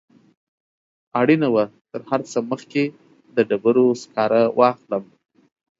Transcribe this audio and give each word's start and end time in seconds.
اړینه 1.19 1.47
وه 1.53 1.65
تر 1.91 2.01
هر 2.09 2.21
څه 2.31 2.39
مخکې 2.51 2.83
د 3.35 3.37
ډبرو 3.49 3.85
سکاره 4.03 4.41
واخلم. 4.59 5.03